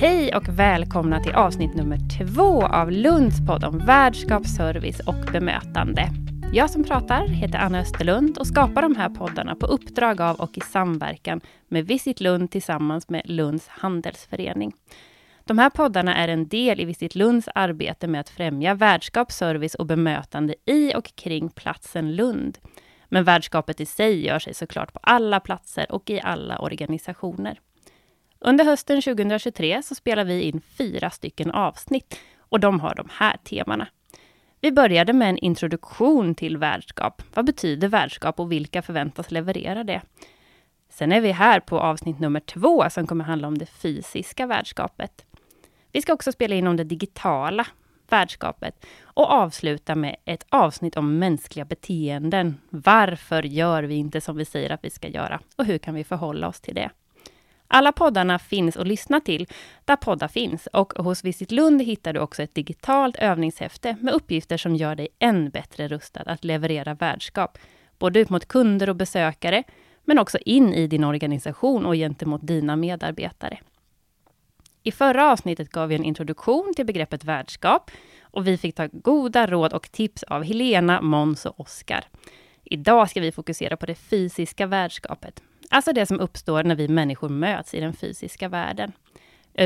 [0.00, 6.08] Hej och välkomna till avsnitt nummer två av Lunds podd om värdskap, service och bemötande.
[6.52, 10.58] Jag som pratar heter Anna Österlund och skapar de här poddarna på uppdrag av och
[10.58, 14.72] i samverkan med Visit Lund tillsammans med Lunds handelsförening.
[15.44, 19.74] De här poddarna är en del i Visit Lunds arbete med att främja värdskap, service
[19.74, 22.58] och bemötande i och kring platsen Lund.
[23.08, 27.60] Men värdskapet i sig gör sig såklart på alla platser och i alla organisationer.
[28.44, 33.36] Under hösten 2023 så spelar vi in fyra stycken avsnitt och de har de här
[33.36, 33.86] temana.
[34.60, 37.22] Vi började med en introduktion till värdskap.
[37.34, 40.02] Vad betyder värdskap och vilka förväntas leverera det?
[40.90, 45.24] Sen är vi här på avsnitt nummer två som kommer handla om det fysiska värdskapet.
[45.92, 47.66] Vi ska också spela in om det digitala
[48.08, 52.60] värdskapet och avsluta med ett avsnitt om mänskliga beteenden.
[52.70, 56.04] Varför gör vi inte som vi säger att vi ska göra och hur kan vi
[56.04, 56.90] förhålla oss till det?
[57.72, 59.46] Alla poddarna finns att lyssna till
[59.84, 64.56] där poddar finns och hos Visit Lund hittar du också ett digitalt övningshäfte med uppgifter
[64.56, 67.58] som gör dig än bättre rustad att leverera värdskap,
[67.98, 69.62] både ut mot kunder och besökare,
[70.04, 73.58] men också in i din organisation och gentemot dina medarbetare.
[74.82, 77.90] I förra avsnittet gav vi en introduktion till begreppet värdskap
[78.22, 82.04] och vi fick ta goda råd och tips av Helena, Måns och Oskar.
[82.64, 87.28] Idag ska vi fokusera på det fysiska värdskapet, alltså det som uppstår när vi människor
[87.28, 88.92] möts i den fysiska världen.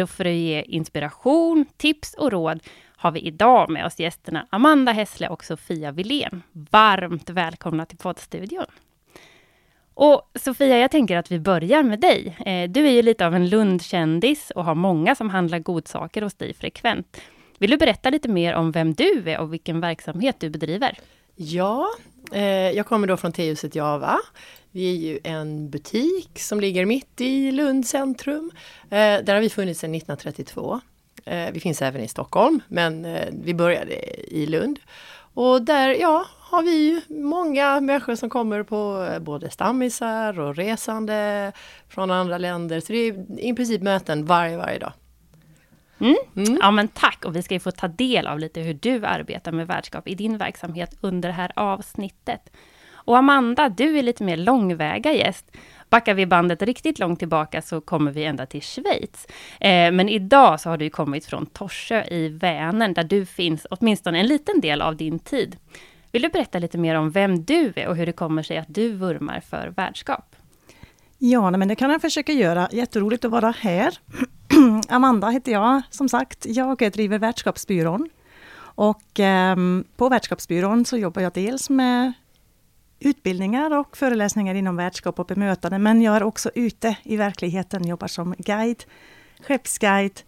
[0.03, 2.61] Och för att ge inspiration, tips och råd
[2.97, 6.43] har vi idag med oss gästerna Amanda Hässle och Sofia Wilén.
[6.53, 8.67] Varmt välkomna till poddstudion!
[9.95, 12.37] Och Sofia, jag tänker att vi börjar med dig.
[12.47, 16.35] Eh, du är ju lite av en Lundkändis och har många som handlar godsaker hos
[16.35, 17.21] dig frekvent.
[17.59, 20.99] Vill du berätta lite mer om vem du är och vilken verksamhet du bedriver?
[21.35, 21.89] Ja,
[22.33, 24.19] eh, jag kommer då från Tehuset Java.
[24.75, 28.51] Vi är ju en butik som ligger mitt i Lund centrum.
[28.83, 30.81] Eh, där har vi funnits sedan 1932.
[31.25, 33.95] Eh, vi finns även i Stockholm, men eh, vi började
[34.35, 34.81] i Lund.
[35.35, 41.53] Och där, ja, har vi många människor som kommer på både stammisar och resande
[41.89, 42.81] från andra länder.
[42.81, 44.93] Så det är i princip möten varje, varje dag.
[45.99, 46.17] Mm.
[46.37, 46.59] Mm.
[46.61, 49.53] Ja men tack och vi ska ju få ta del av lite hur du arbetar
[49.53, 52.51] med värdskap i din verksamhet under det här avsnittet.
[53.05, 55.57] Och Amanda, du är lite mer långväga gäst.
[55.91, 59.27] Backar vi bandet riktigt långt tillbaka så kommer vi ända till Schweiz.
[59.61, 64.21] Eh, men idag så har du kommit från Torsö i Vänern, där du finns åtminstone
[64.21, 65.57] en liten del av din tid.
[66.13, 68.75] Vill du berätta lite mer om vem du är och hur det kommer sig att
[68.75, 70.37] du vurmar för värdskap?
[71.19, 72.69] Ja, men det kan jag försöka göra.
[72.73, 73.99] Jätteroligt att vara här.
[74.89, 76.47] Amanda heter jag, som sagt.
[76.49, 78.11] Jag driver Värdskapsbyrån.
[78.57, 79.57] Och eh,
[79.97, 82.13] på Värdskapsbyrån så jobbar jag dels med
[83.05, 88.09] utbildningar och föreläsningar inom värdskap och bemötande, men jag är också ute i verkligheten, jobbar
[88.09, 88.85] som guide,
[89.41, 90.21] skeppsguide,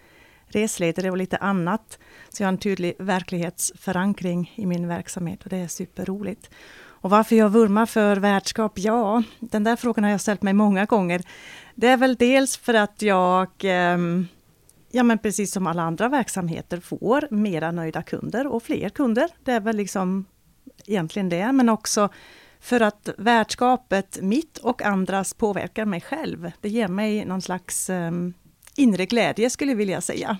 [0.46, 1.98] resledare och lite annat.
[2.28, 6.50] Så jag har en tydlig verklighetsförankring i min verksamhet och det är superroligt.
[7.06, 8.78] Och varför jag vurmar för värdskap?
[8.78, 11.22] Ja, den där frågan har jag ställt mig många gånger.
[11.74, 14.26] Det är väl dels för att jag, ehm,
[14.90, 19.28] ja men precis som alla andra verksamheter, får mera nöjda kunder och fler kunder.
[19.44, 20.24] Det är väl liksom
[20.86, 22.08] egentligen det, men också
[22.60, 26.52] för att värdskapet, mitt och andras, påverkar mig själv.
[26.60, 28.34] Det ger mig någon slags um,
[28.76, 30.38] inre glädje skulle jag vilja säga.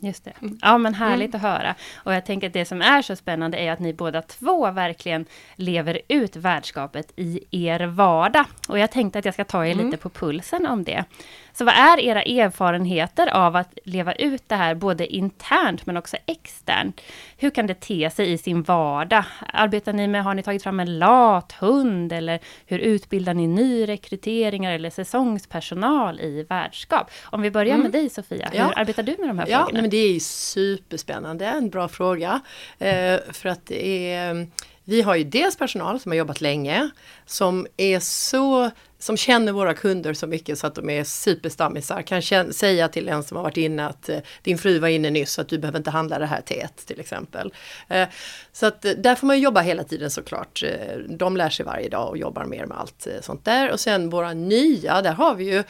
[0.00, 0.32] Just det.
[0.42, 0.58] Mm.
[0.62, 1.46] Ja, men härligt mm.
[1.46, 1.74] att höra.
[1.96, 5.26] Och jag tänker att det som är så spännande är att ni båda två verkligen
[5.56, 8.44] lever ut värdskapet i er vardag.
[8.68, 9.84] Och jag tänkte att jag ska ta er mm.
[9.84, 11.04] lite på pulsen om det.
[11.52, 16.16] Så vad är era erfarenheter av att leva ut det här både internt men också
[16.26, 17.00] externt?
[17.36, 19.24] Hur kan det te sig i sin vardag?
[19.52, 24.90] Arbetar ni med, har ni tagit fram en lathund eller hur utbildar ni nyrekryteringar eller
[24.90, 27.10] säsongspersonal i värdskap?
[27.24, 27.82] Om vi börjar mm.
[27.82, 28.72] med dig Sofia, hur ja.
[28.76, 29.87] arbetar du med de här ja, frågorna?
[29.88, 32.40] Men det är superspännande, en bra fråga.
[32.78, 34.46] Eh, för att det är
[34.84, 36.90] vi har ju dels personal som har jobbat länge,
[37.26, 42.02] som är så som känner våra kunder så mycket så att de är superstammisar.
[42.02, 45.32] Kan säga till en som har varit inne att eh, din fru var inne nyss
[45.32, 47.52] så att du behöver inte handla det här till ett till exempel.
[47.88, 48.08] Eh,
[48.52, 50.62] så att eh, där får man jobba hela tiden såklart.
[50.62, 53.72] Eh, de lär sig varje dag och jobbar mer med allt sånt där.
[53.72, 55.64] Och sen våra nya, där har vi ju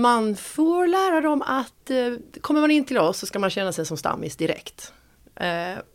[0.00, 1.90] man får lära dem att
[2.40, 4.92] kommer man in till oss så ska man känna sig som stammis direkt.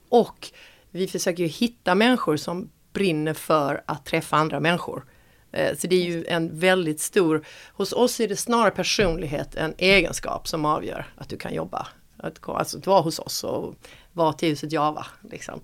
[0.10, 0.52] Och
[0.92, 5.06] vi försöker ju hitta människor som brinner för att träffa andra människor.
[5.52, 9.74] Eh, så det är ju en väldigt stor, hos oss är det snarare personlighet än
[9.78, 11.88] egenskap som avgör att du kan jobba.
[12.18, 13.76] Att, alltså att vara hos oss och
[14.12, 15.06] vara till huset Java.
[15.22, 15.62] Liksom.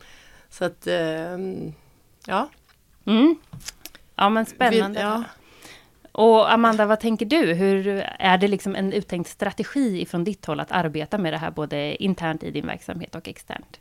[0.49, 1.73] Så att, ehm,
[2.25, 2.49] ja.
[3.05, 3.35] Mm.
[4.15, 4.99] Ja men spännande.
[4.99, 5.23] Vi, ja.
[6.11, 7.53] Och Amanda, vad tänker du?
[7.53, 7.87] Hur
[8.19, 12.03] är det liksom en uttänkt strategi från ditt håll att arbeta med det här både
[12.03, 13.79] internt i din verksamhet och externt?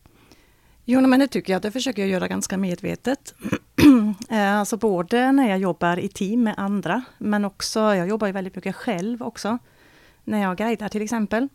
[0.85, 1.63] Jo, men det tycker jag.
[1.63, 3.35] Det försöker jag göra ganska medvetet.
[4.31, 8.33] Eh, alltså både när jag jobbar i team med andra, men också, jag jobbar ju
[8.33, 9.59] väldigt mycket själv också.
[10.25, 11.49] När jag guidar till exempel.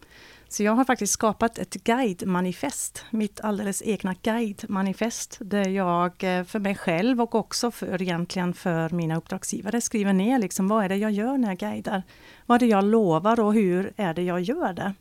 [0.53, 6.59] Så jag har faktiskt skapat ett guide-manifest, mitt alldeles egna guide-manifest, där jag eh, för
[6.59, 10.95] mig själv och också för egentligen för mina uppdragsgivare skriver ner liksom vad är det
[10.95, 12.03] jag gör när jag guidar?
[12.45, 14.93] Vad är det jag lovar och hur är det jag gör det?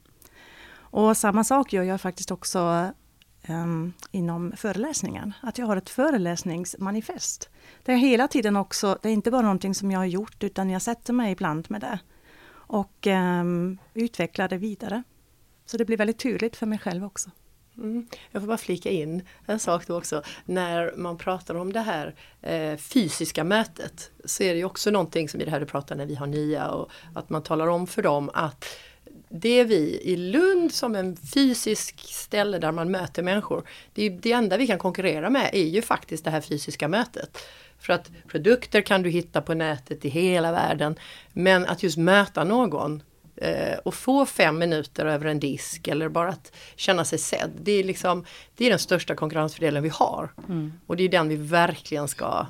[0.74, 2.90] Och samma sak gör jag faktiskt också
[3.48, 5.32] um, inom föreläsningen.
[5.40, 7.50] Att jag har ett föreläsningsmanifest.
[7.82, 10.70] Det är hela tiden också, det är inte bara någonting som jag har gjort utan
[10.70, 11.98] jag sätter mig ibland med det
[12.72, 15.02] och um, utvecklar det vidare.
[15.72, 17.30] Så det blir väldigt tydligt för mig själv också.
[17.76, 18.06] Mm.
[18.30, 20.22] Jag får bara flika in en sak då också.
[20.44, 25.28] När man pratar om det här eh, fysiska mötet så är det ju också någonting
[25.28, 27.86] som i det här du pratar när vi har nya och att man talar om
[27.86, 28.64] för dem att
[29.28, 34.56] det vi i Lund som en fysisk ställe där man möter människor, det, det enda
[34.56, 37.38] vi kan konkurrera med är ju faktiskt det här fysiska mötet.
[37.78, 40.98] För att produkter kan du hitta på nätet i hela världen.
[41.32, 43.02] Men att just möta någon
[43.42, 47.50] eh, och få fem minuter över en disk eller bara att känna sig sedd.
[47.62, 48.24] Det är, liksom,
[48.56, 50.32] det är den största konkurrensfördelen vi har.
[50.48, 50.72] Mm.
[50.86, 52.46] Och det är den vi verkligen ska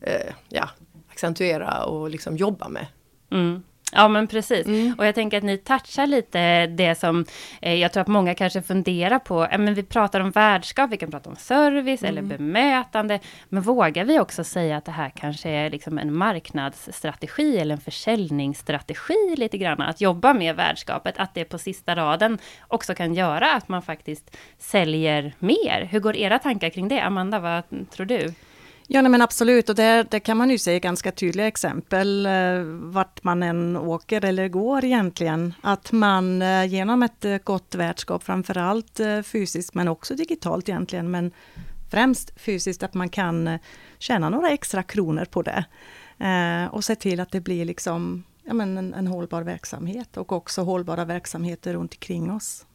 [0.00, 0.68] eh, ja,
[1.10, 2.86] accentuera och liksom jobba med.
[3.30, 3.62] Mm.
[3.92, 4.66] Ja men precis.
[4.66, 4.94] Mm.
[4.98, 7.24] Och jag tänker att ni touchar lite det som
[7.62, 9.44] eh, jag tror att många kanske funderar på.
[9.44, 12.10] Eh, men vi pratar om värdskap, vi kan prata om service mm.
[12.10, 13.20] eller bemötande.
[13.48, 17.80] Men vågar vi också säga att det här kanske är liksom en marknadsstrategi eller en
[17.80, 19.80] försäljningsstrategi lite grann.
[19.80, 22.38] Att jobba med värdskapet, att det på sista raden
[22.68, 25.88] också kan göra att man faktiskt säljer mer.
[25.90, 27.00] Hur går era tankar kring det?
[27.00, 28.34] Amanda, vad tror du?
[28.92, 29.68] Ja, nej, men absolut.
[29.68, 34.24] Och där, där kan man ju se ganska tydliga exempel eh, vart man än åker
[34.24, 35.54] eller går egentligen.
[35.60, 41.10] Att man eh, genom ett eh, gott värdskap, framförallt eh, fysiskt men också digitalt egentligen,
[41.10, 41.30] men
[41.90, 43.60] främst fysiskt, att man kan eh,
[43.98, 45.64] tjäna några extra kronor på det.
[46.18, 50.32] Eh, och se till att det blir liksom ja, men en, en hållbar verksamhet och
[50.32, 52.66] också hållbara verksamheter runt omkring oss.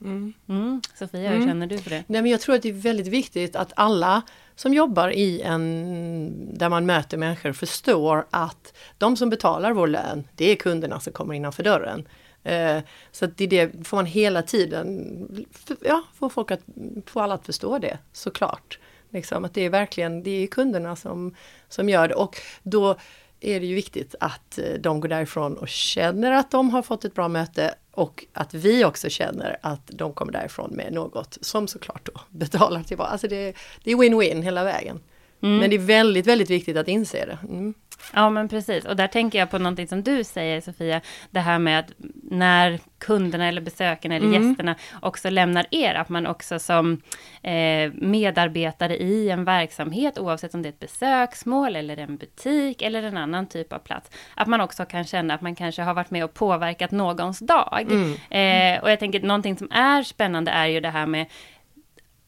[0.00, 0.32] Mm.
[0.48, 0.82] Mm.
[0.94, 1.48] Sofia, hur mm.
[1.48, 2.04] känner du för det?
[2.06, 4.22] Nej, men jag tror att det är väldigt viktigt att alla
[4.54, 10.28] som jobbar i en, där man möter människor förstår att de som betalar vår lön,
[10.34, 12.08] det är kunderna som kommer innanför dörren.
[12.42, 12.78] Eh,
[13.12, 15.46] så det, det får man hela tiden,
[15.80, 16.60] ja, få folk att,
[17.06, 18.78] få alla att förstå det såklart.
[19.10, 21.34] Liksom, att det är verkligen, det är kunderna som,
[21.68, 22.96] som gör det och då
[23.40, 27.04] är det ju viktigt att eh, de går därifrån och känner att de har fått
[27.04, 31.68] ett bra möte och att vi också känner att de kommer därifrån med något som
[31.68, 33.10] såklart då betalar tillbaka.
[33.10, 35.00] Alltså det, det är win-win hela vägen.
[35.46, 35.58] Mm.
[35.58, 37.38] Men det är väldigt, väldigt viktigt att inse det.
[37.48, 37.74] Mm.
[38.12, 38.84] Ja, men precis.
[38.84, 41.00] Och där tänker jag på någonting som du säger, Sofia.
[41.30, 41.92] Det här med att
[42.30, 44.48] när kunderna eller besökarna eller mm.
[44.48, 47.00] gästerna också lämnar er, att man också som
[47.42, 53.02] eh, medarbetare i en verksamhet, oavsett om det är ett besöksmål eller en butik eller
[53.02, 56.10] en annan typ av plats, att man också kan känna att man kanske har varit
[56.10, 57.86] med och påverkat någons dag.
[57.90, 58.12] Mm.
[58.12, 61.26] Eh, och jag tänker någonting som är spännande är ju det här med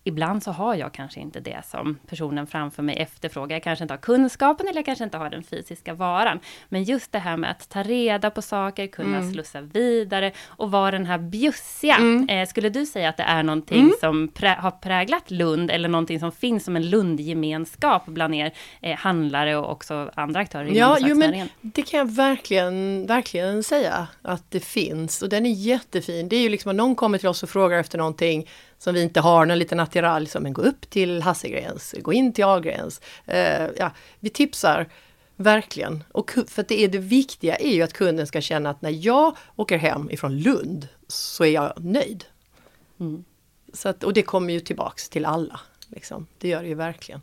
[0.08, 3.56] ibland så har jag kanske inte det som personen framför mig efterfrågar.
[3.56, 6.40] Jag kanske inte har kunskapen eller jag kanske inte har den fysiska varan.
[6.69, 9.32] Men just det här med att ta reda på saker, kunna mm.
[9.32, 11.96] slussa vidare och vara den här bjussiga.
[11.96, 12.29] Mm.
[12.29, 13.94] Eh, skulle du säga att det är någonting mm.
[14.00, 18.96] som prä har präglat Lund eller någonting som finns som en Lundgemenskap bland er eh,
[18.96, 24.08] handlare och också andra aktörer inom Ja, jo, men det kan jag verkligen, verkligen säga
[24.22, 26.29] att det finns och den är jättefin.
[26.29, 28.46] Det är ju liksom att någon kommer till oss och frågar efter någonting
[28.79, 32.32] som vi inte har, någon liten attiralj som en gå upp till Hassegrens, gå in
[32.32, 33.01] till Ahlgrens.
[33.27, 34.89] Eh, ja, vi tipsar
[35.37, 36.05] verkligen.
[36.13, 39.37] Och för det, är det viktiga är ju att kunden ska känna att när jag
[39.56, 42.25] åker hem ifrån Lund så är jag nöjd.
[43.01, 43.25] Mm.
[43.73, 45.61] Så att, och det kommer ju tillbaks till alla.
[45.89, 46.27] Liksom.
[46.39, 47.20] Det gör det ju verkligen.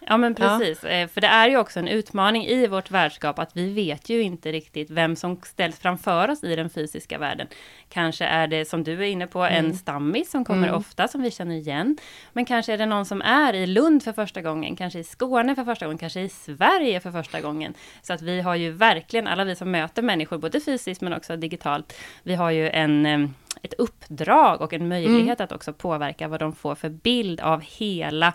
[0.00, 0.88] Ja men precis, ja.
[0.88, 4.22] Eh, för det är ju också en utmaning i vårt värdskap att vi vet ju
[4.22, 7.46] inte riktigt vem som ställs framför oss i den fysiska världen.
[7.88, 9.64] Kanske är det som du är inne på mm.
[9.64, 10.80] en stammis som kommer mm.
[10.80, 11.96] ofta som vi känner igen.
[12.32, 15.54] Men kanske är det någon som är i Lund för första gången, kanske i Skåne
[15.54, 17.74] för första gången, kanske i Sverige för första gången.
[18.02, 21.36] Så att vi har ju verkligen, alla vi som möter människor, både fysiskt men också
[21.36, 23.28] digitalt, vi har ju en eh,
[23.62, 25.44] ett uppdrag och en möjlighet mm.
[25.44, 28.34] att också påverka vad de får för bild av hela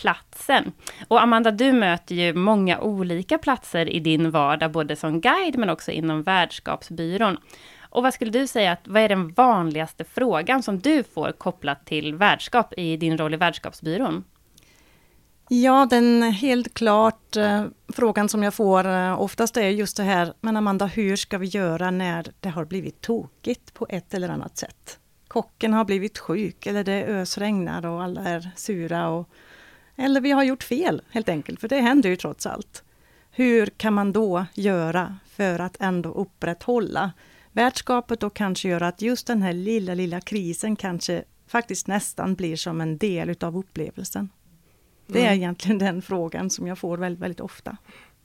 [0.00, 0.72] platsen.
[1.08, 5.70] Och Amanda, du möter ju många olika platser i din vardag, både som guide men
[5.70, 7.36] också inom värdskapsbyrån.
[7.90, 11.86] Och vad skulle du säga, att, vad är den vanligaste frågan som du får kopplat
[11.86, 14.24] till värdskap i din roll i värdskapsbyrån?
[15.48, 20.32] Ja, den helt klart eh, frågan som jag får eh, oftast är just det här,
[20.40, 24.56] men Amanda, hur ska vi göra när det har blivit tokigt på ett eller annat
[24.56, 24.98] sätt?
[25.28, 29.08] Kocken har blivit sjuk eller det ösregnar och alla är sura.
[29.08, 29.28] Och,
[30.00, 32.84] eller vi har gjort fel helt enkelt, för det händer ju trots allt.
[33.30, 37.12] Hur kan man då göra för att ändå upprätthålla
[37.52, 42.56] värdskapet och kanske göra att just den här lilla, lilla krisen kanske faktiskt nästan blir
[42.56, 44.28] som en del utav upplevelsen.
[45.06, 45.38] Det är mm.
[45.38, 47.76] egentligen den frågan som jag får väldigt, väldigt ofta.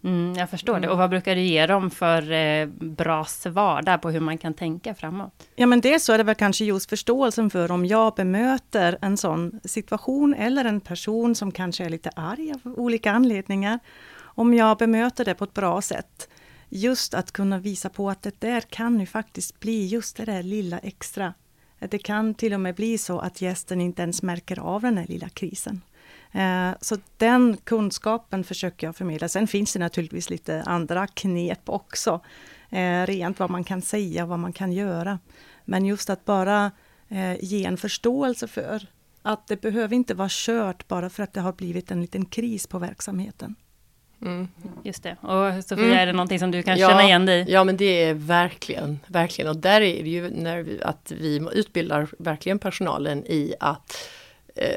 [0.05, 0.77] Mm, jag förstår det.
[0.79, 0.89] Mm.
[0.91, 4.53] Och vad brukar du ge dem för eh, bra svar där på hur man kan
[4.53, 5.47] tänka framåt?
[5.55, 9.17] Ja, men dels så är det väl kanske just förståelsen för om jag bemöter en
[9.17, 13.79] sån situation eller en person som kanske är lite arg av olika anledningar.
[14.17, 16.29] Om jag bemöter det på ett bra sätt.
[16.69, 20.43] Just att kunna visa på att det där kan ju faktiskt bli just det där
[20.43, 21.33] lilla extra.
[21.79, 25.07] Det kan till och med bli så att gästen inte ens märker av den här
[25.07, 25.81] lilla krisen.
[26.36, 29.30] Eh, så den kunskapen försöker jag förmedla.
[29.30, 32.22] Sen finns det naturligtvis lite andra knep också.
[32.70, 35.20] Eh, rent vad man kan säga, vad man kan göra.
[35.65, 36.72] Men just att bara
[37.10, 38.88] eh, ge en förståelse för
[39.22, 42.68] att det behöver inte vara kört bara för att det har blivit en liten kris
[42.68, 43.56] på verksamheten.
[44.22, 44.48] Mm.
[44.84, 45.18] Just det.
[45.22, 45.98] Och Sofia, mm.
[45.98, 49.00] är det någonting som du kan ja, känna igen dig Ja, men det är verkligen,
[49.08, 49.50] verkligen.
[49.50, 54.25] Och där är det ju när vi, att vi utbildar verkligen personalen i att Eh,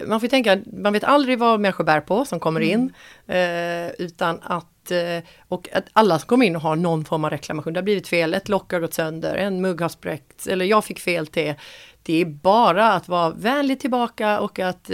[0.07, 2.93] man får tänka, man vet aldrig vad människor bär på som kommer in.
[3.27, 3.93] Mm.
[3.99, 7.73] utan att, eh, och att alla som kommer in och har någon form av reklamation.
[7.73, 10.85] Det har blivit fel, ett lock har gått sönder, en mugg har spräckts eller jag
[10.85, 11.55] fick fel te.
[12.03, 14.91] Det är bara att vara vänlig tillbaka och att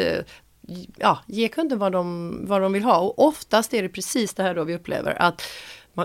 [0.97, 2.99] ja, ge kunden vad de, vad de vill ha.
[2.99, 5.43] Och oftast är det precis det här då vi upplever att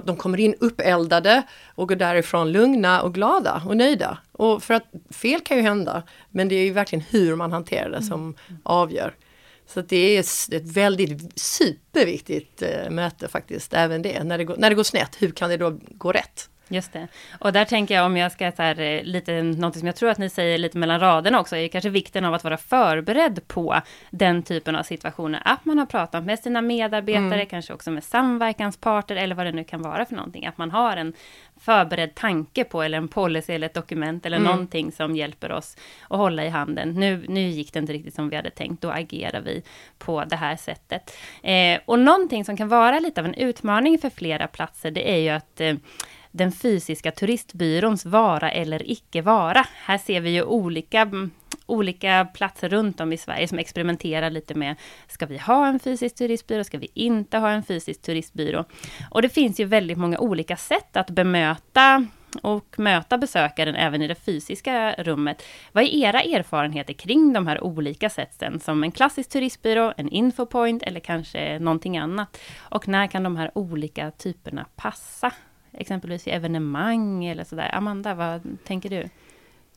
[0.05, 1.43] de kommer in uppeldade
[1.75, 4.17] och går därifrån lugna och glada och nöjda.
[4.31, 7.89] Och för att fel kan ju hända, men det är ju verkligen hur man hanterar
[7.89, 9.13] det som avgör.
[9.73, 10.19] Så det är
[10.55, 14.23] ett väldigt superviktigt eh, möte faktiskt, även det.
[14.23, 16.49] När det, går, när det går snett, hur kan det då gå rätt?
[16.71, 17.07] Just det.
[17.39, 20.09] Och där tänker jag om jag ska så här, eh, lite, något som jag tror
[20.09, 23.81] att ni säger lite mellan raderna också, är kanske vikten av att vara förberedd på
[24.09, 25.41] den typen av situationer.
[25.45, 27.45] Att man har pratat med sina medarbetare, mm.
[27.45, 30.45] kanske också med samverkansparter eller vad det nu kan vara för någonting.
[30.45, 31.13] Att man har en
[31.59, 34.51] förberedd tanke på, eller en policy eller ett dokument eller mm.
[34.51, 36.89] någonting som hjälper oss att hålla i handen.
[36.89, 39.63] Nu, nu gick det inte riktigt som vi hade tänkt, då agerar vi
[39.97, 41.17] på det här sättet.
[41.43, 45.17] Eh, och någonting som kan vara lite av en utmaning för flera platser, det är
[45.17, 45.75] ju att eh,
[46.31, 49.65] den fysiska turistbyråns vara eller icke vara.
[49.85, 51.31] Här ser vi ju olika, mm,
[51.65, 54.75] olika platser runt om i Sverige som experimenterar lite med,
[55.07, 58.65] ska vi ha en fysisk turistbyrå, ska vi inte ha en fysisk turistbyrå?
[59.11, 62.05] Och det finns ju väldigt många olika sätt att bemöta
[62.41, 65.43] och möta besökaren även i det fysiska rummet.
[65.71, 70.83] Vad är era erfarenheter kring de här olika sätten, som en klassisk turistbyrå, en infopoint
[70.83, 72.39] eller kanske någonting annat?
[72.59, 75.31] Och när kan de här olika typerna passa?
[75.73, 77.75] Exempelvis i evenemang eller sådär.
[77.75, 79.09] Amanda, vad tänker du?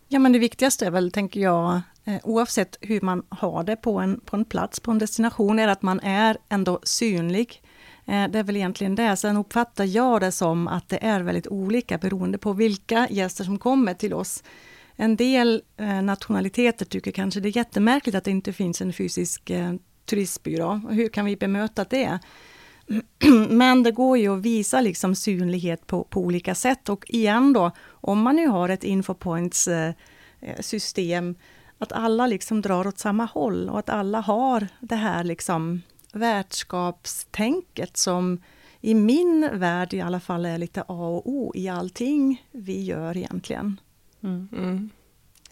[0.08, 3.98] Ja, men det viktigaste är väl, tänker jag, eh, oavsett hur man har det på
[3.98, 7.62] en, på en plats, på en destination, är att man är ändå synlig.
[8.06, 9.16] Eh, det är väl egentligen det.
[9.16, 13.58] Sen uppfattar jag det som att det är väldigt olika beroende på vilka gäster som
[13.58, 14.42] kommer till oss.
[14.96, 19.50] En del eh, nationaliteter tycker kanske det är jättemärkligt att det inte finns en fysisk
[20.04, 20.80] turistbyrå.
[20.90, 22.18] Hur kan vi bemöta det?
[23.48, 27.70] Men det går ju att visa liksom synlighet på, på olika sätt och igen då,
[27.90, 29.94] om man nu har ett infopoints eh,
[30.40, 31.34] eh, system,
[31.78, 35.82] att alla liksom drar åt samma håll och att alla har det här liksom
[36.12, 38.40] värdskapstänket som
[38.80, 43.16] i min värld i alla fall är lite A och O i allting vi gör
[43.16, 43.80] egentligen.
[44.22, 44.48] Mm.
[44.52, 44.90] Mm.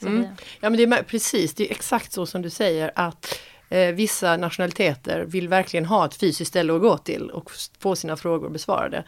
[0.02, 0.26] Mm.
[0.60, 3.40] Ja men det är precis, det är exakt så som du säger att
[3.70, 8.16] eh, vissa nationaliteter vill verkligen ha ett fysiskt ställe att gå till och få sina
[8.16, 9.04] frågor besvarade.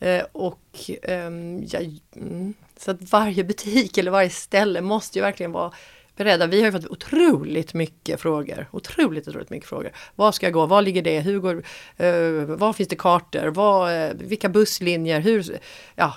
[0.00, 1.30] Eh, och eh,
[1.66, 1.80] ja,
[2.16, 5.72] mm, Så att varje butik eller varje ställe måste ju verkligen vara
[6.16, 6.46] beredda.
[6.46, 8.68] Vi har ju fått otroligt mycket frågor.
[8.70, 9.92] Otroligt, otroligt mycket frågor.
[10.14, 10.66] Var ska jag gå?
[10.66, 11.20] Var ligger det?
[11.20, 13.46] Hur går, uh, var finns det kartor?
[13.46, 15.20] Var, uh, vilka busslinjer?
[15.20, 15.58] Hur,
[15.94, 16.14] ja,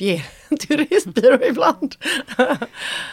[0.00, 1.96] en turistbyrå ibland.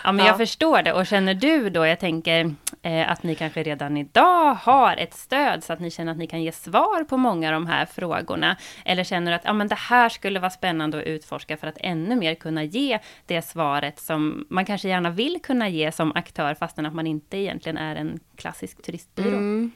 [0.04, 0.38] ja, men jag ja.
[0.38, 0.94] förstår det.
[0.94, 5.63] Och känner du då, jag tänker eh, att ni kanske redan idag har ett stöd
[5.63, 8.58] så att ni känner att ni kan ge svar på många av de här frågorna.
[8.86, 12.15] Eller känner att ja, men det här skulle vara spännande att utforska för att ännu
[12.15, 16.86] mer kunna ge det svaret som man kanske gärna vill kunna ge som aktör fastän
[16.86, 19.38] att man inte egentligen är en klassisk turistbyrå.
[19.38, 19.72] Mm.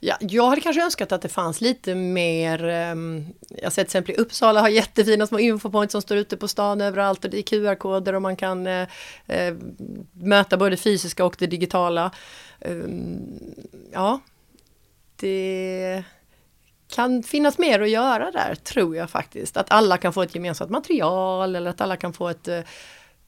[0.00, 3.74] Ja, jag hade kanske önskat att det fanns lite mer, ehm, um, jag har sett
[3.74, 7.30] till exempel i Uppsala har jättefina små infopoints som står ute på stan överallt och
[7.30, 8.86] det är QR-koder och man kan uh,
[9.32, 9.56] uh,
[10.12, 12.10] möta både fysiska och det digitala.
[12.60, 13.40] Um,
[13.92, 14.20] ja,
[15.16, 16.04] det
[16.88, 19.56] kan finnas mer att göra där, tror jag faktiskt.
[19.56, 22.60] Att alla kan få ett gemensamt material eller att alla kan få ett eh,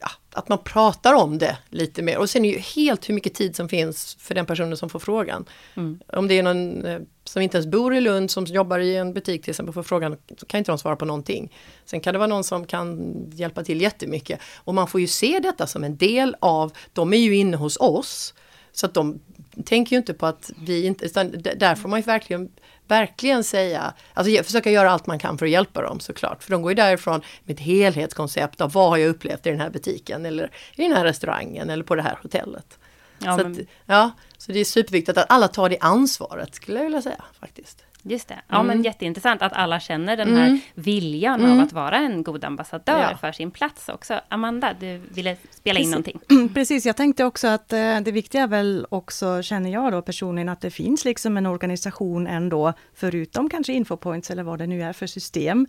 [0.01, 2.19] ja, att man pratar om det lite mer.
[2.19, 4.91] Och sen är det ju helt hur mycket tid som finns för den personen som
[4.91, 5.45] får frågan.
[5.75, 6.01] Mm.
[6.07, 9.13] Om det är någon eh, som inte ens bor i Lund som jobbar i en
[9.13, 11.53] butik till exempel får frågan, så kan inte de svara på någonting.
[11.85, 14.41] Sen kan det vara någon som kan hjälpa till jättemycket.
[14.57, 17.77] Och man får ju se detta som en del av, de är ju inne hos
[17.77, 18.35] oss.
[18.73, 19.21] Så att de
[19.65, 22.51] tänker ju inte på att vi inte, utan där får man ju verkligen
[22.91, 26.43] verkligen säga, alltså försöka göra allt man kan för att hjälpa dem såklart.
[26.43, 29.61] För de går ju därifrån med ett helhetskoncept av vad har jag upplevt i den
[29.61, 32.79] här butiken eller i den här restaurangen eller på det här hotellet.
[33.19, 33.53] Ja, så, men...
[33.53, 37.25] att, ja, så det är superviktigt att alla tar det ansvaret skulle jag vilja säga
[37.41, 37.85] faktiskt.
[38.03, 38.39] Just det.
[38.49, 38.67] Ja, mm.
[38.67, 40.61] men jätteintressant att alla känner den här mm.
[40.75, 41.53] viljan mm.
[41.53, 43.17] av att vara en god ambassadör ja.
[43.17, 44.21] för sin plats också.
[44.29, 45.87] Amanda, du ville spela Precis.
[45.87, 46.49] in någonting.
[46.55, 50.49] Precis, jag tänkte också att eh, det viktiga är väl också, känner jag då personligen,
[50.49, 54.93] att det finns liksom en organisation ändå, förutom kanske Infopoints eller vad det nu är
[54.93, 55.67] för system,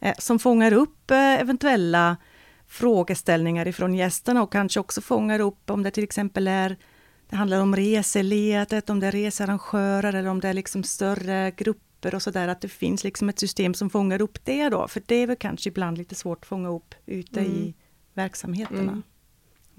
[0.00, 2.16] eh, som fångar upp eh, eventuella
[2.68, 6.76] frågeställningar ifrån gästerna och kanske också fångar upp om det till exempel är
[7.30, 12.14] det handlar om reseledet, om det är researrangörer eller om det är liksom större grupper
[12.14, 15.14] och sådär, att det finns liksom ett system som fångar upp det då, för det
[15.14, 17.52] är väl kanske ibland lite svårt att fånga upp ute mm.
[17.52, 17.74] i
[18.14, 18.80] verksamheterna.
[18.80, 19.02] Mm.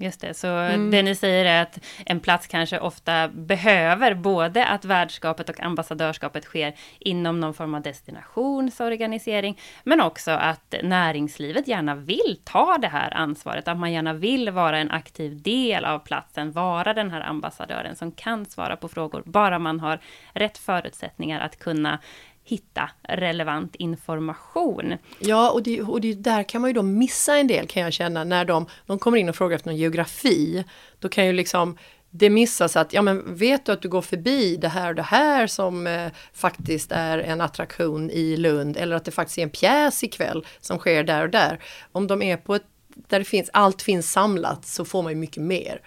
[0.02, 0.90] Just det, så mm.
[0.90, 6.44] det ni säger är att en plats kanske ofta behöver både att värdskapet och ambassadörskapet
[6.44, 13.16] sker inom någon form av destinationsorganisering, men också att näringslivet gärna vill ta det här
[13.16, 17.96] ansvaret, att man gärna vill vara en aktiv del av platsen, vara den här ambassadören
[17.96, 19.98] som kan svara på frågor, bara man har
[20.32, 21.98] rätt förutsättningar att kunna
[22.44, 24.96] hitta relevant information.
[25.18, 27.92] Ja, och, det, och det, där kan man ju då missa en del kan jag
[27.92, 30.64] känna när de, de kommer in och frågar efter någon geografi.
[30.98, 31.76] Då kan ju liksom
[32.10, 35.02] det missas att, ja men vet du att du går förbi det här och det
[35.02, 39.50] här som eh, faktiskt är en attraktion i Lund eller att det faktiskt är en
[39.50, 41.62] pjäs ikväll som sker där och där.
[41.92, 42.66] Om de är på ett,
[43.08, 45.80] där det finns, allt finns samlat så får man ju mycket mer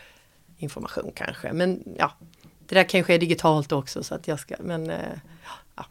[0.57, 1.53] information kanske.
[1.53, 2.12] Men ja,
[2.67, 4.97] det där kanske är digitalt också så att jag ska, men eh,
[5.75, 5.86] Ja,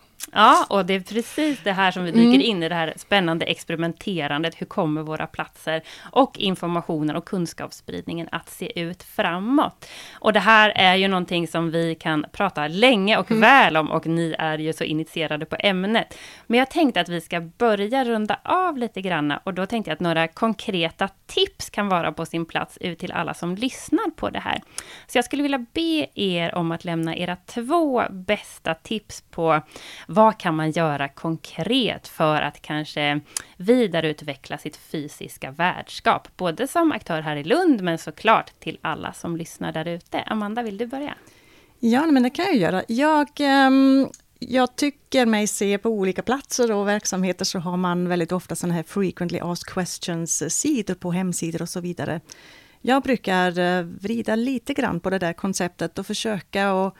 [0.68, 2.40] och det är precis det här som vi dyker mm.
[2.40, 4.54] in i det här spännande experimenterandet.
[4.60, 5.82] Hur kommer våra platser
[6.12, 9.88] och informationen och kunskapsspridningen att se ut framåt?
[10.12, 13.40] Och det här är ju någonting som vi kan prata länge och mm.
[13.40, 16.18] väl om och ni är ju så initierade på ämnet.
[16.46, 19.94] Men jag tänkte att vi ska börja runda av lite granna och då tänkte jag
[19.94, 24.30] att några konkreta tips kan vara på sin plats ut till alla som lyssnar på
[24.30, 24.62] det här.
[25.06, 29.62] Så jag skulle vilja be er om att lämna era två bästa tips på
[30.14, 33.20] vad kan man göra konkret för att kanske
[33.56, 36.28] vidareutveckla sitt fysiska värdskap?
[36.36, 40.20] Både som aktör här i Lund, men såklart till alla som lyssnar där ute.
[40.20, 41.14] Amanda, vill du börja?
[41.78, 42.82] Ja, men det kan jag göra.
[42.88, 48.32] Jag, um jag tycker mig se på olika platser och verksamheter så har man väldigt
[48.32, 52.20] ofta sådana här frequently asked questions-sidor eh, på hemsidor och så vidare.
[52.80, 56.94] Jag brukar eh, vrida lite grann på det där konceptet och försöka att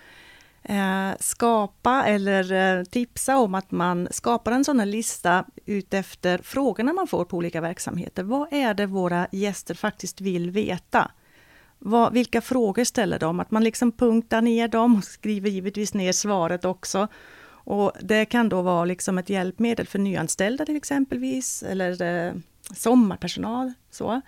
[0.68, 6.92] Eh, skapa eller eh, tipsa om att man skapar en sån här lista utefter frågorna
[6.92, 8.22] man får på olika verksamheter.
[8.22, 11.10] Vad är det våra gäster faktiskt vill veta?
[11.78, 13.40] Vad, vilka frågor ställer de?
[13.40, 17.08] Att man liksom punktar ner dem och skriver givetvis ner svaret också.
[17.46, 22.32] Och det kan då vara liksom ett hjälpmedel för nyanställda till exempelvis, eller eh,
[22.76, 23.72] sommarpersonal.
[23.90, 24.20] Så.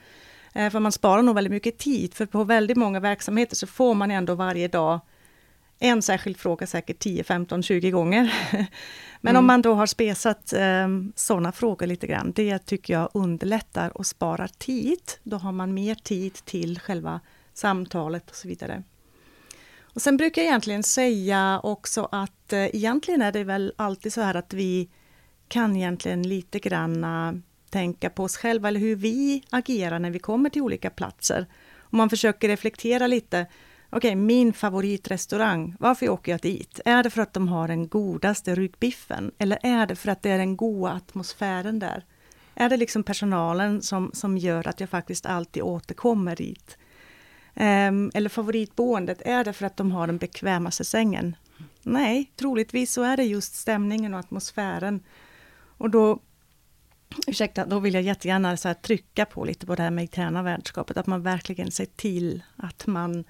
[0.54, 3.94] Eh, för man sparar nog väldigt mycket tid, för på väldigt många verksamheter så får
[3.94, 5.00] man ändå varje dag
[5.78, 8.34] en särskild fråga säkert 10, 15, 20 gånger.
[9.20, 9.40] Men mm.
[9.40, 14.06] om man då har spesat eh, sådana frågor lite grann, det tycker jag underlättar och
[14.06, 15.12] sparar tid.
[15.22, 17.20] Då har man mer tid till själva
[17.54, 18.82] samtalet och så vidare.
[19.80, 24.20] Och sen brukar jag egentligen säga också att eh, egentligen är det väl alltid så
[24.20, 24.88] här att vi
[25.48, 30.50] kan egentligen lite grann tänka på oss själva eller hur vi agerar när vi kommer
[30.50, 31.46] till olika platser.
[31.78, 33.46] Om man försöker reflektera lite
[33.96, 36.80] Okej, okay, min favoritrestaurang, varför åker jag dit?
[36.84, 39.32] Är det för att de har den godaste ryggbiffen?
[39.38, 42.04] Eller är det för att det är den goda atmosfären där?
[42.54, 46.78] Är det liksom personalen som, som gör att jag faktiskt alltid återkommer dit?
[47.54, 51.36] Um, eller favoritboendet, är det för att de har den bekvämaste sängen?
[51.82, 55.00] Nej, troligtvis så är det just stämningen och atmosfären.
[55.58, 56.20] Och då,
[57.26, 60.96] ursäkta, då vill jag jättegärna så trycka på lite på det här med interna värdskapet,
[60.96, 63.24] att man verkligen ser till att man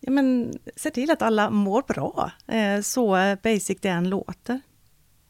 [0.00, 4.60] ja, men, se till att alla mår bra, eh, så basic det än låter.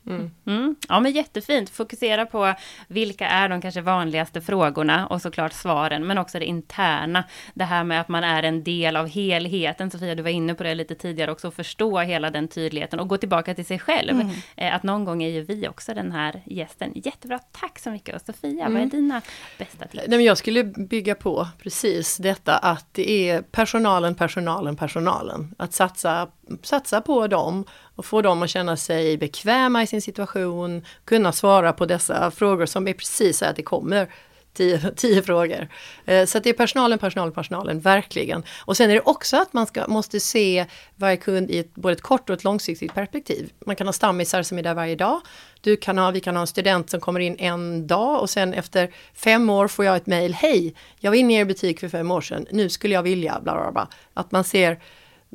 [0.07, 0.31] Mm.
[0.47, 0.77] Mm.
[0.89, 2.55] Ja men jättefint, fokusera på
[2.89, 7.25] vilka är de kanske vanligaste frågorna och såklart svaren, men också det interna.
[7.55, 10.63] Det här med att man är en del av helheten, Sofia du var inne på
[10.63, 14.11] det lite tidigare också, förstå hela den tydligheten och gå tillbaka till sig själv.
[14.11, 14.31] Mm.
[14.57, 16.93] Eh, att någon gång är ju vi också den här gästen.
[16.95, 18.15] Jättebra, tack så mycket.
[18.15, 18.89] Och Sofia, vad är mm.
[18.89, 19.23] dina
[19.59, 20.05] bästa tips?
[20.09, 25.55] Nej, men jag skulle bygga på precis detta att det är personalen, personalen, personalen.
[25.59, 26.29] Att satsa,
[26.63, 27.65] satsa på dem
[27.99, 32.67] och få dem att känna sig bekväma i sin situation, kunna svara på dessa frågor
[32.67, 34.09] som är precis så att det kommer
[34.55, 35.69] tio, tio frågor.
[36.05, 38.43] Eh, så det är personalen, personalen, personalen, verkligen.
[38.65, 41.93] Och sen är det också att man ska, måste se varje kund i ett, både
[41.93, 43.53] ett kort och ett långsiktigt perspektiv.
[43.67, 45.21] Man kan ha stammisar som är där varje dag.
[45.61, 48.55] Du kan ha, vi kan ha en student som kommer in en dag och sen
[48.55, 50.35] efter fem år får jag ett mejl.
[50.35, 52.47] Hej, jag var inne i er butik för fem år sedan.
[52.51, 53.89] Nu skulle jag vilja, bla bla bla.
[54.15, 54.81] Att man ser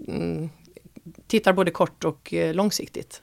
[0.08, 0.50] mm,
[1.34, 3.22] tittar både kort och eh, långsiktigt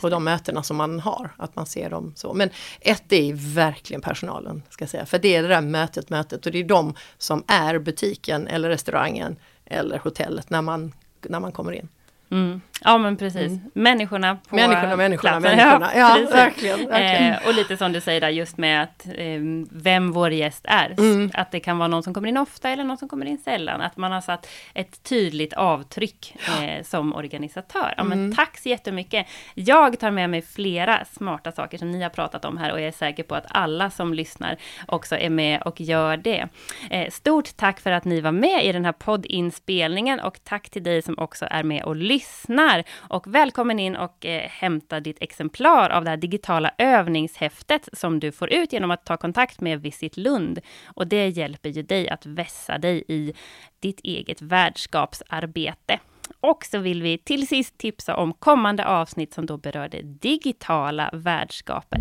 [0.00, 2.34] på de mötena som man har, att man ser dem så.
[2.34, 2.50] Men
[2.80, 5.06] ett är verkligen personalen, ska säga.
[5.06, 8.68] För det är det där mötet, mötet och det är de som är butiken eller
[8.68, 11.88] restaurangen eller hotellet när man, när man kommer in.
[12.30, 12.60] Mm.
[12.84, 13.60] Ja men precis, mm.
[13.74, 15.56] människorna på Människorna, människorna, platsen.
[15.56, 15.90] människorna.
[15.94, 16.86] Ja, ja verkligen.
[16.86, 17.32] verkligen.
[17.32, 19.40] Eh, och lite som du säger där just med att eh,
[19.70, 20.94] vem vår gäst är.
[20.98, 21.30] Mm.
[21.34, 23.80] Att det kan vara någon som kommer in ofta eller någon som kommer in sällan.
[23.80, 27.94] Att man har satt ett tydligt avtryck eh, som organisatör.
[27.96, 28.36] Ja, men mm.
[28.36, 29.26] tack så jättemycket.
[29.54, 32.88] Jag tar med mig flera smarta saker som ni har pratat om här och jag
[32.88, 36.48] är säker på att alla som lyssnar också är med och gör det.
[36.90, 40.82] Eh, stort tack för att ni var med i den här poddinspelningen och tack till
[40.82, 42.84] dig som också är med och lyssnar här.
[42.98, 48.32] Och välkommen in och eh, hämta ditt exemplar av det här digitala övningshäftet som du
[48.32, 50.58] får ut genom att ta kontakt med Visit Lund.
[50.86, 53.32] Och det hjälper ju dig att vässa dig i
[53.80, 55.98] ditt eget värdskapsarbete.
[56.40, 61.10] Och så vill vi till sist tipsa om kommande avsnitt som då berör det digitala
[61.12, 62.00] värdskapet.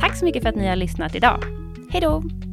[0.00, 1.40] Tack så mycket för att ni har lyssnat idag.
[1.90, 2.47] Hej då!